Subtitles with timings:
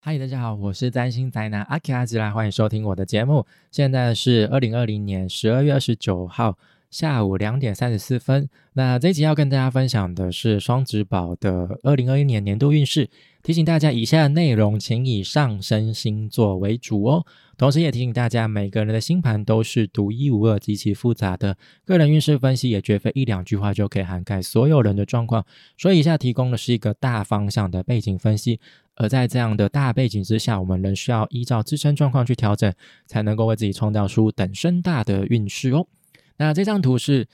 [0.00, 3.44] 嗨，大家好，我是占星宅男阿 K 阿吉拉，欢迎收听我的节目。
[3.72, 6.56] 现在是二零二零年十二月二十九号
[6.88, 8.48] 下午两点三十四分。
[8.74, 13.10] 那这集要跟大家分享的是双子宝的二零二一年年度运势。
[13.42, 17.24] 提醒大家，以下的内容请以上升星座为主哦。
[17.56, 25.44] 同时，也提醒大家，每个人的星盘都是独一无二、极其复杂的，个人运势分析也绝非一两句话就可以涵盖所有人的状况。
[25.76, 28.60] 所以，以下提供的是一个大方向的背景分析。
[28.98, 32.72] 而在这样的大背景之下，我们仍需要依照自身状况去调整，
[33.06, 35.86] 才能够为自己创造出等身大的运势哦。
[36.36, 37.26] 那这张图是，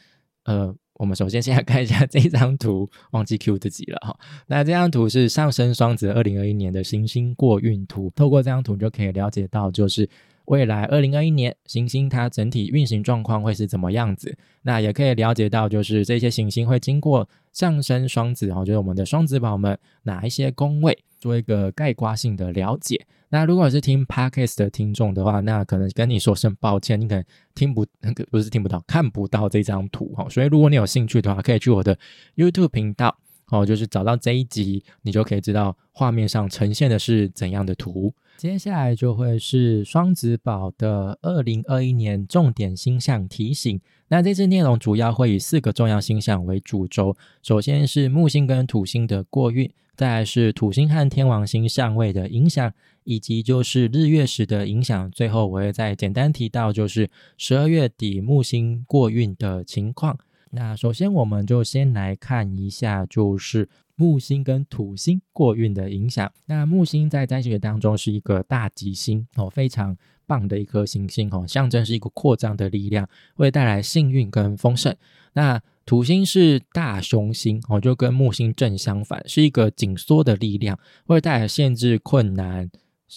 [0.44, 0.74] 呃。
[0.96, 4.16] 我们首先先来看一下这张图，忘记 Q 自己了哈。
[4.46, 10.08] 那这张图是上升双子二零二一年的行星过运图，透过这张图就可以了解到，就是
[10.46, 14.36] 未来二零二一年行星它整体运行状况会是怎么样子。
[14.62, 20.98] 那也可以了解到，就是这些行星会经过上升双子，然后就是我们的双子宝们哪一些宫位。
[21.20, 23.00] 做一个概括性的了解。
[23.30, 27.86] 那如果是听 podcast 的听众的话，那可能跟你说声抱歉，你可能听不
[28.30, 30.28] 不是听不到，看不到这张图哈。
[30.28, 31.98] 所以如果你有兴趣的话，可以去我的
[32.36, 33.16] YouTube 频道
[33.48, 38.12] 哦，就是找到这一集，你就可以知道画面上呈现的是怎样的图。
[38.36, 43.80] 接下来就会是双子宝的二零二一年重点星象提醒。
[44.08, 49.70] 那这次内容主要会以四个重要星象为主轴，首先是木星跟土星的过运。
[49.96, 52.72] 再来是土星和天王星相位的影响，
[53.04, 55.08] 以及就是日月食的影响。
[55.12, 57.08] 最后我会再简单提到，就是
[57.38, 60.18] 十二月底木星过运的情况。
[60.54, 66.32] 那首先我们就先来看一下，就是木星跟土星过运的影响。
[66.46, 74.94] 那木星在占星学当中是一个大吉星哦，非常棒的一颗行星哦，象征是一个扩张的力量，会带来幸运跟丰盛。
[75.32, 82.70] 那土星是大凶星哦，就跟木星正相反，是一个紧缩的力量，会带来限制、困难、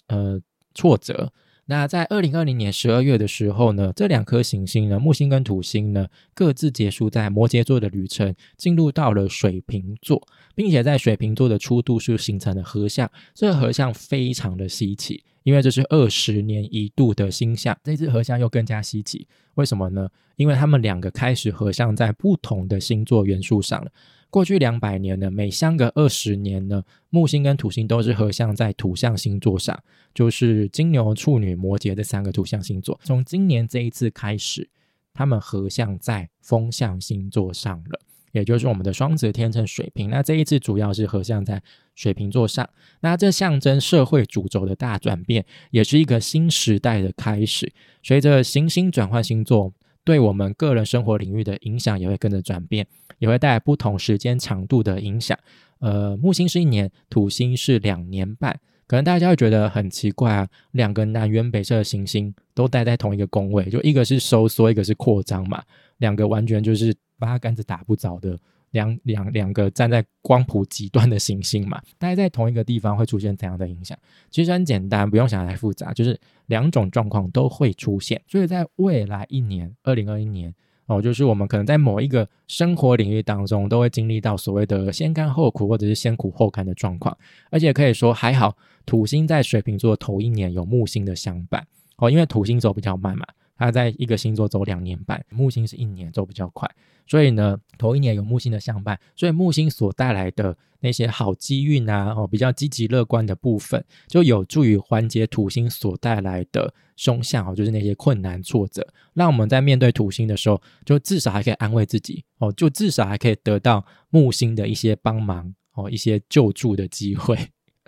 [0.07, 0.41] 呃
[0.73, 1.31] 挫折。
[1.69, 10.25] 那在二零二零年十二月的时候呢，这两颗行星呢，木星跟土星呢，各自结束在摩羯座的旅程，进入到了水瓶座，
[10.55, 20.07] 并且在水瓶座的初度是形成了合相，这个合相非常的稀奇，因为这是二十年一度的星象，这次合相又更加稀奇，为什么呢？
[20.37, 23.91] 因为他们两个开始合相在不同的星座元素上了。
[24.29, 29.81] 过去两百年呢，每相隔二十年呢，木星跟土星都是合相在土象星座上，
[30.13, 32.99] 就是金牛、处女、摩羯这三个土象星座。
[33.03, 34.69] 从今年这一次开始，
[35.13, 37.99] 他们合相在风象星座上了，
[38.33, 40.09] 也就是我们的双子、天秤、水瓶。
[40.09, 41.63] 那这一次主要是合相在
[41.95, 47.71] 水瓶座上，那这象征社会主轴的大转变，也是一个新时代的开始。
[48.03, 49.73] 随着行星转换星座。
[50.07, 52.87] 对我们个人生活领域的影响也会跟着转变，
[53.19, 55.37] 也会带来不同时间长度的影响。
[55.79, 58.57] 呃，木星是一年，土星是两年半，
[58.87, 65.61] 可能大家会觉得很奇怪啊，两个南辕北辙的行星都待在同一个宫位，就一个是收缩，一个是扩张嘛，
[65.97, 68.39] 两个完全就是八竿子打不着的。
[68.71, 73.97] 两两两个站在光谱极端的行星嘛，待在同一个地方会出现怎样的影响？
[74.29, 78.21] 其实很简单，不用想太复杂，就是两种状况都会出现。
[78.27, 80.53] 所以在未来一年，二零二一年
[80.85, 87.17] 哦，就是我们可能在某一个生活领域当中，都会经历到所谓的先甘后苦，或者是先苦后甘的状况。
[87.49, 88.55] 而且可以说还好，
[88.85, 91.65] 土星在水瓶座头一年有木星的相伴
[91.97, 93.25] 哦，因为土星走比较慢嘛。
[93.57, 96.69] 它在一个星座走两年半，木星是一年走比较快，
[97.05, 117.37] 所以呢，头一年有木星的相伴，所以木星所带来的那些好机运啊，哦，比较积极乐观的部分，就有助于缓解土星所带来的凶相哦，就是那些困难挫折，让我们在面对土星的时候，就至少还可以安慰自己哦，就至少还可以得到木星的一些帮忙哦，一些救助的机会。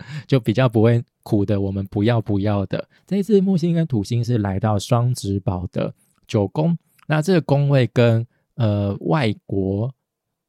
[0.26, 2.88] 就比较不会苦的，我们不要不要的。
[3.06, 5.94] 这次木星跟土星是来到双子宝的
[6.26, 6.76] 九宫，
[7.06, 8.26] 那这个宫位跟
[8.56, 9.94] 呃外国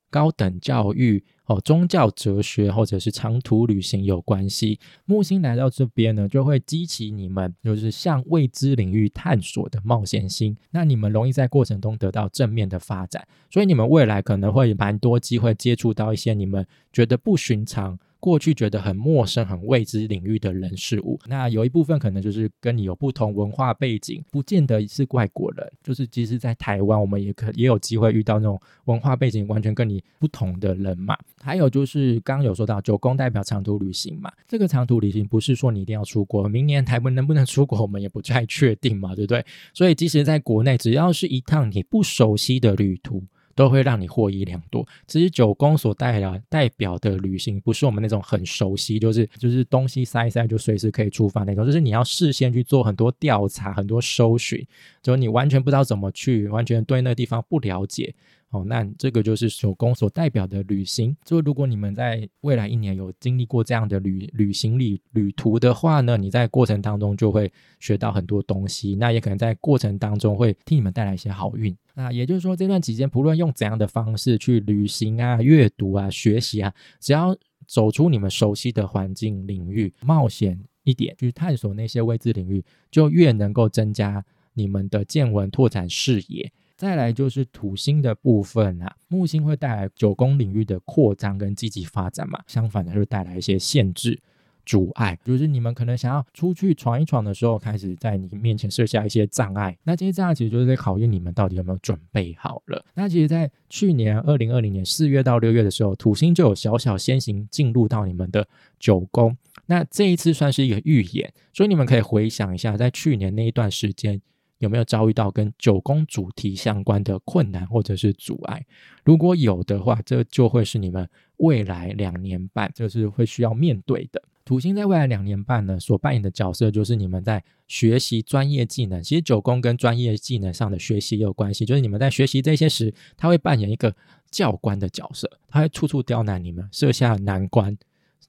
[0.09, 4.79] 高等教育哦、宗教哲学或者是长途旅行有关系。
[5.05, 10.55] 木星来到这边呢，就会激起你们就是向未知领域探索的冒险心。
[10.72, 17.99] 那你们容易在过程中得到正面的发展，所以你们未来可能会蛮多机会接触到一些你们觉得不寻常。
[18.22, 31.18] 过去觉得很陌生、很未知领域的人事物，那有一部分可能就是跟你有不同文化背景，不见得是外国人，就是即使在台湾，我们也可也有机会遇到那种文化背景完全跟你不同的人嘛。
[31.41, 39.44] 还有就是刚刚有说到九宫代表长途旅行嘛，这个长途旅行不是说你一定要出国，明年台湾能不能出国，我们也不太确定嘛，对不对？
[39.73, 43.23] 所以即使在国内，只要是一趟你不熟悉的旅途。
[43.55, 44.87] 都会让你获益良多。
[45.07, 54.65] 其实九宫所代表代表的旅行，不是我们那种很熟悉，就是就是东西塞一塞就随时可以出发那种，就是你要事先去做很多调查、很多搜寻，
[55.01, 58.13] 就是你完全不知道怎么去，完全对那个地方不了解。
[58.51, 61.15] 哦，那这个就是手工所代表的旅行。
[61.23, 68.93] 就如果你们在未来一年有经历过这样的旅旅行旅旅途的话呢，你在过程当中就会学到很多东西。
[68.95, 71.75] 那也可能在过程当中会替你们带来一些好运。
[71.93, 86.51] 那也就是说，这段期间不论用怎样的方式去旅行啊、阅读啊、学习啊，只要走出你们熟悉的环境领域，冒险一点，去探索那些未知领域，就越能够增加你们的见闻、拓展视野。
[86.81, 94.19] 再来就是土星的部分啊，木星会带来九宫领域的扩张跟积极发展嘛，相反的就带来一些限制、
[94.66, 99.78] 阻碍，就是你们可能想要出去闯一闯的时候，开始在你面前设下一些障碍。
[99.83, 102.84] 那这些障碍其实就是在考验你们到底有没有准备好了。
[102.95, 108.47] 那其实，在去年二零二零年四月到六月的时候，土星就有小小先行进入到你们的
[108.79, 109.37] 九宫，
[109.67, 114.19] 那这一次算是一个预演，所以你们可以回想一下，在去年那一段时间。
[114.61, 118.66] 有没有遭遇到跟九宫主题相关的困难或者是阻碍？
[119.03, 124.22] 如果有的话，这就会是你们未来两年半就是会需要面对的。
[124.43, 129.02] 土星在未来两年半呢，所扮演的角色就是你们在学习专业技能。
[129.02, 133.96] 其实九宫跟专业技能上的学习也有关系，就是你们在学习这些时，他会扮演一个
[134.29, 137.78] 教官的角色，他会处处刁难你们，设下难关。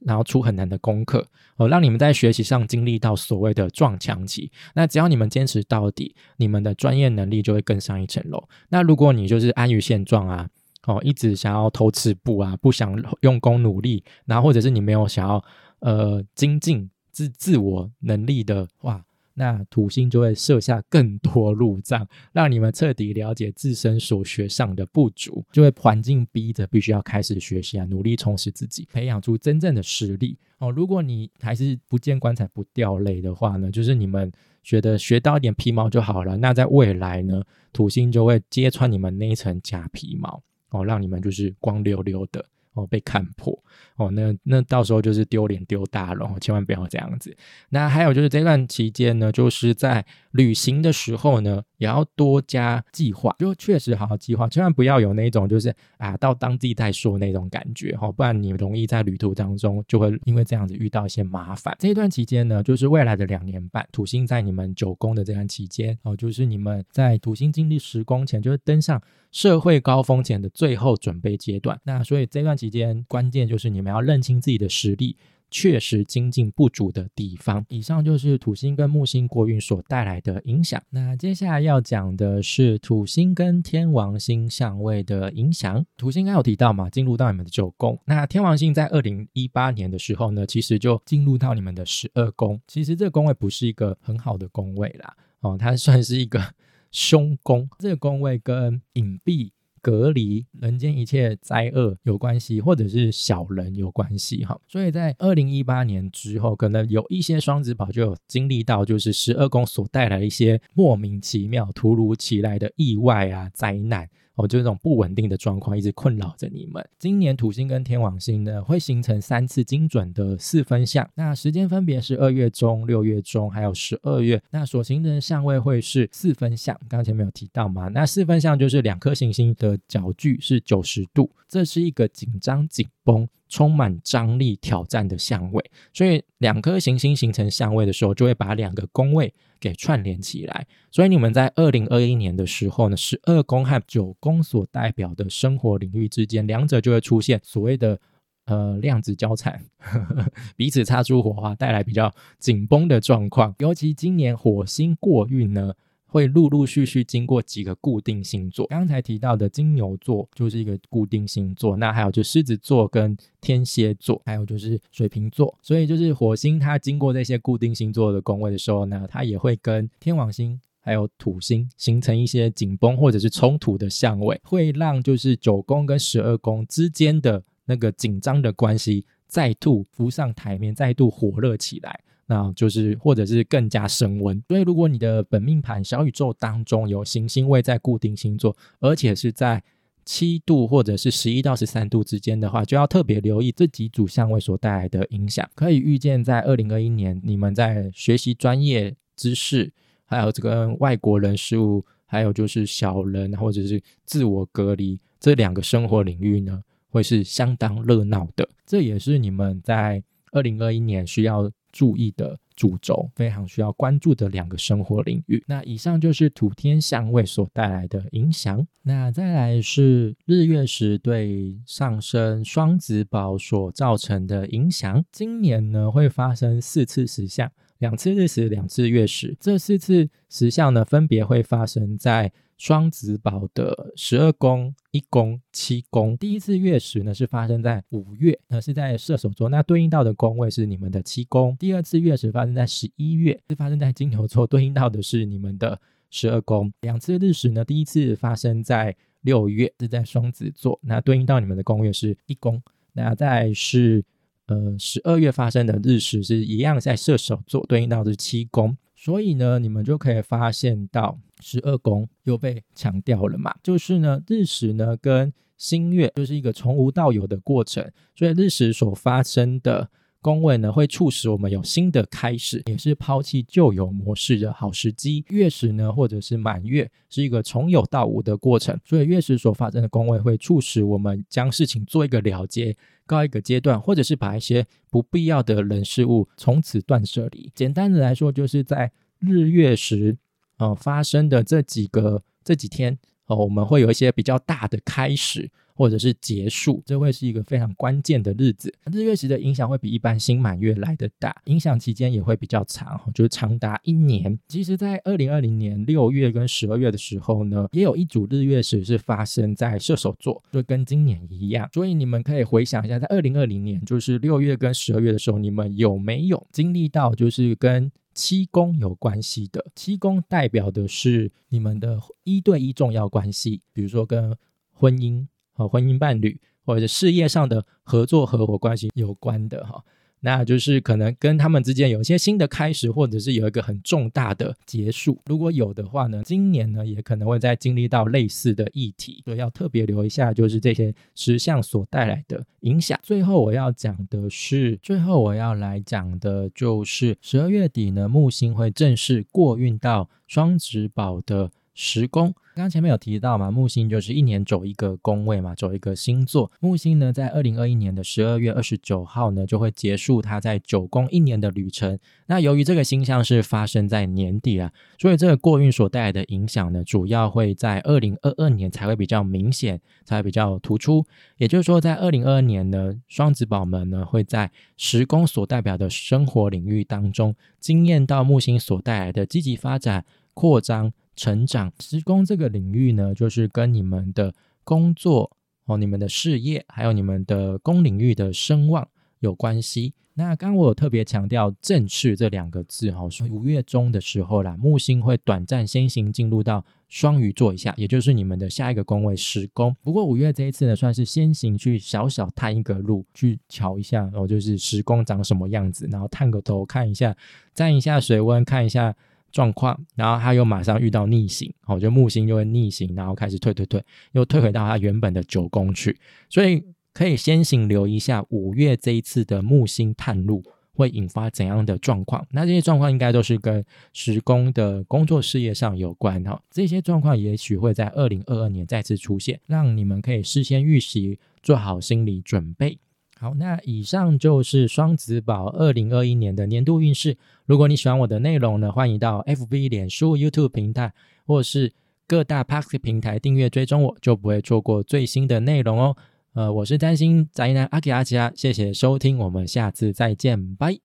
[0.04, 1.26] 然后出很难的功课
[1.56, 4.50] 哦，让你们在学习上经历到所谓的撞墙期。
[4.75, 8.43] 那只要你们坚持到底，你们的专业能力就会更上一层楼。
[8.69, 10.49] 那如果你就是安于现状啊，
[10.87, 15.44] 哦，一直想要偷吃步啊，不想用功努力，然后或者是你没有想要
[15.81, 19.05] 呃精进自自我能力的话。
[19.34, 30.70] 那土星就会设下更多路障，让你们彻底了解自身所学上的不足，就会环境逼着必须要开始学习啊，努力充实自己，培养出真正的实力哦。
[30.70, 34.31] 如果你还是不见棺材不掉泪的话呢，就是你们
[34.62, 36.37] 觉得学到一点皮毛就好了。
[36.37, 37.43] 那在未来呢，
[37.73, 42.44] 土星就会揭穿你们那一层假皮毛哦，让你们就是光溜溜的。
[42.74, 43.52] 哦，被看破
[43.96, 47.36] 哦，那那到时候就是丢脸丢大了，千万不要这样子。
[47.69, 61.76] 那还有就是这段期间呢，就是在旅行的时候呢，也要多加计划，就确实好好计划，千万不要有那种就是啊，到当地再说那种感觉哈，不然你容易在旅途当中就会因为这样子遇到一些麻烦。
[61.79, 69.02] 这一段期间呢，就是未来的两年半，土星在你们九宫的这段期间哦，就是你们在土星经历十宫前，就是登上
[69.32, 71.79] 社会高峰前的最后准备阶段。
[71.82, 72.56] 那所以这段。
[72.62, 75.17] 期间关键就是你们要认清自己的实力，
[75.52, 77.64] 确实精进不足的地方。
[77.69, 80.82] 以上就是土星跟木星国运所带来的影响。
[80.90, 85.84] 那接下来要讲的是土星跟天王星相位的影响。
[85.96, 87.96] 土星刚有提到嘛，进入到你们的九宫。
[88.06, 92.60] 那天王星在二零一八年的时候呢，其实就进入到你们的十二宫。
[92.66, 96.40] 其实这个宫位不是一个很好的宫位啦，哦，它算是一个
[96.90, 97.69] 凶宫。
[97.78, 99.50] 这个宫位跟隐蔽。
[99.82, 114.08] 隔离人间一切灾厄有关系，或者是小人有关系哈，所以在二零一八年之后，可能有一些双子宝就有经历到，就是十二宫所带来一些莫名其妙、突如其来的意外啊、灾难。
[114.34, 116.82] 哦，就这种不稳定的状况一直困扰着你们。
[116.99, 124.43] 今年土星跟天王星呢，会形成三次精准的四分相，那时间分别是二月中、六月中，还有十二月。
[124.50, 127.89] 那所形成的相位会是四分相，刚刚前面有提到嘛？
[127.89, 133.29] 那四分相就是两颗行星的角距是九十度，这是一个紧张紧绷。
[133.53, 139.31] 充满张力、挑战的相位，所以两颗行星形成相位的时候，就会把两个宫位
[139.61, 140.67] 给串联起来。
[140.91, 148.01] 所以你们在二零二一年的时候呢，十二宫和九宫所代表的生活领域之间，两者就会出现所谓的
[148.47, 149.63] 呃量子交缠，
[150.56, 153.55] 彼此擦出火花，带来比较紧绷的状况。
[153.59, 155.75] 尤其今年火星过运呢。
[156.12, 165.58] 会陆陆续续经过几个固定星座，刚才提到的金牛座就是一个固定星座，那还有就狮子座跟天蝎座，还有就是水瓶座。
[165.62, 182.01] 所以就是火星它经过这些固定星座的宫位的时候呢，它也会跟天王星还有土星形成一些紧绷或者是冲突的相位，会让就是九宫跟十二宫之间的那个紧张的关系再度浮上台面，再度火热起来。
[182.27, 184.43] 那就是，或者是更加升温。
[184.46, 189.62] 所以，如果你的本命盘小宇宙当中有行星位在固定星座，而且是在
[190.05, 195.48] 七度或者是十一到十三度之间的话，就要特别留意这几组相位所带来的影响。
[195.55, 199.72] 可以预见，在二零二一年，你们在学习专业知识，
[200.05, 205.01] 还有这个外国人事物，还有就是小人或者是自我隔离。
[205.19, 206.62] 这两个生活领域呢，
[206.93, 208.49] 会是相当热闹的。
[208.65, 215.43] 这也是你们在二零二一年需要注意的主轴，非常需要关注的两个生活领域。
[215.49, 218.67] 那以上就是土天相位所带来的影响。
[218.82, 225.03] 那再来是日月食对上升双子宝所造成的影响。
[225.11, 227.51] 今年呢会发生四次石像。
[227.79, 236.17] 两次日食，两次月食，这四次石像呢，分别会发生在双子宝的十二宫、一宫、七宫。
[236.17, 241.56] 第一次月食呢，是发生在五月，那是在射手座，那对应到的宫位是你们的七宫。
[241.59, 245.81] 第二次月食发生在十一月，是发生在金牛座，对应到的是你们的
[246.11, 246.73] 十二宫。
[246.82, 252.63] 两次日食呢，第一次发生在六月，是在双子座，那对应到你们的宫位是一宫。
[252.93, 254.05] 那再是。
[254.47, 263.55] 呃，十二月发生的日食是一样在射手座，对应到是七宫，所以呢，你们就可以发现到十二宫又被强调了嘛。
[263.63, 269.91] 就是呢，日食呢跟新月就是一个从无到有的过程，所以日食所发生的。
[270.25, 275.25] 宫位呢，会促使我们有新的开始，也是抛弃旧有模式的好时机。
[275.31, 287.51] 月食呢，或者是满月，是一个从有到无的过程，所以月食所发生的宫位会促使我们将事情做一个了结，告一个阶段，或者是把一些不必要的人事物从此断舍离。
[287.53, 290.17] 简单的来说，就是在日月食
[290.62, 295.50] 呃发生的这几个这几天，哦，我们会有一些比较大的开始。
[295.74, 298.72] 或者是结束，这会是一个非常关键的日子。
[298.92, 304.38] 日月食的影响会比一般新满月来的大，影响期间也会比较长，就是长达一年。
[304.46, 311.66] 其实，在二零二零年六月跟十二月的时候呢，也有一组日月食是发生在射手座，就跟今年一样。
[311.72, 319.64] 所以你们可以回想一下，在二零二零年，就是六月跟十二月的时候，你们有没有经历到就是跟七宫有关系的？
[319.74, 324.36] 七宫代表的是你们的一对一重要关系，比如说跟
[324.72, 325.26] 婚姻。
[325.54, 329.84] 和婚姻伴侣或者事业上的合作合伙关系有关的哈，
[330.24, 335.19] 那就是可能跟他们之间有一些新的开始，或者是有一个很重大的结束。
[335.26, 342.98] 如果有的话呢，今年呢也可能会再经历到类似的议题，所以要特别留一下，就是这些石像所带来的影响。
[343.02, 351.51] 最后我要讲的是，最后我要来讲的就是十二月底呢，木星会正式过运到双子宝的。
[351.74, 356.53] 十宫，刚刚前面有提到嘛，木星就是一年走一个宫位嘛，走一个星座。
[356.60, 361.98] 木星呢，在二零二一年的十二月二十九号呢，就会结束它在九宫一年的旅程。
[362.27, 371.06] 那由于这个星象是发生在年底啊，所以这个过运所带来的影响呢，主要会在二零二二年才会比较明显，才会比较突出。
[371.39, 380.93] 也就是说，在二零二二年呢，双子宝们呢，会在十宫所代表的生活领域当中，经验到木星所带来的积极发展、扩张。
[381.15, 384.34] 成长施工这个领域呢，就是跟你们的
[384.65, 385.31] 工作
[385.67, 388.89] 哦、你们的事业，还有你们的工领域的声望
[389.20, 389.93] 有关系。
[390.15, 399.77] 那刚我有特别强调“正式”这两个字哈，说五月中的时候啦，木星会短暂先行进入到双鱼座一下，也就是你们的下一个宫位十宫。
[399.82, 407.15] 不过五月这一次呢，算是先行去小小探一个路，去瞧一下哦，就是十宫长什么样子，然后探个头看一下，
[407.53, 408.96] 沾一下水温，看一下。
[409.32, 415.98] 状况，然后他又马上遇到逆行，哦，就木星就会逆行，然后开始退退退，又退回到他原本的九宫去，
[416.29, 416.62] 所以
[416.93, 422.27] 可以先行留意一下五月这一次的木星探路会引发怎样的状况。
[422.31, 432.79] 那这些状况应该都是跟十宫的工作事业上有关哈，这些状况也许会在二零二二年再次出现，让你们可以事先预习，做好心理准备。
[433.22, 437.17] 好，那以上就是双子宝二零二一年的年度运势。
[437.46, 440.93] 如果你喜欢我的内容呢，欢迎到 FB、脸书、YouTube 平台，
[441.24, 441.72] 或是
[442.08, 445.96] 各大 p a x 平台订阅追踪我，就不会错过最新的内容哦。
[446.32, 450.81] 呃，我是占星宅男阿吉阿吉啊，谢谢收听，我们下次再见，拜。